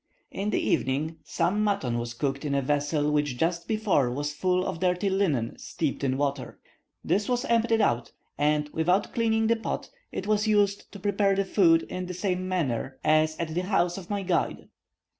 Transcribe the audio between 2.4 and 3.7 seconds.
in a vessel which just